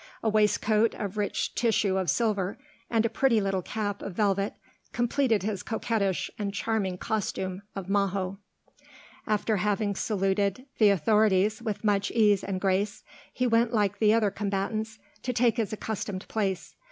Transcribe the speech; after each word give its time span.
A 0.23 0.29
waistcoat 0.29 0.95
of 0.95 1.15
rich 1.15 1.53
tissue 1.53 1.95
of 1.97 2.09
silver 2.09 2.57
and 2.89 3.05
a 3.05 3.07
pretty 3.07 3.39
little 3.39 3.61
cap 3.61 4.01
of 4.01 4.15
velvet 4.15 4.55
completed 4.93 5.43
his 5.43 5.61
coquettish 5.61 6.31
and 6.39 6.55
charming 6.55 6.97
costume 6.97 7.61
of 7.75 7.87
majo. 7.87 8.39
After 9.27 9.57
having 9.57 9.93
saluted 9.93 10.65
the 10.79 10.89
authorities 10.89 11.61
with 11.61 11.83
much 11.83 12.09
ease 12.09 12.43
and 12.43 12.59
grace, 12.59 13.03
he 13.31 13.45
went 13.45 13.73
like 13.75 13.99
the 13.99 14.11
other 14.11 14.31
combatants 14.31 14.97
to 15.21 15.33
take 15.33 15.57
his 15.57 15.71
accustomed 15.71 16.27
place. 16.27 16.73